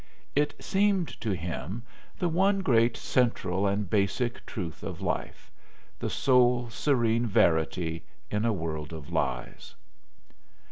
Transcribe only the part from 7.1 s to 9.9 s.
verity in a world of lies.